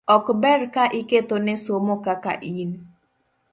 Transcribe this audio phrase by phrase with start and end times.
[0.15, 2.71] ok ber ka iketho ne somo kaka in.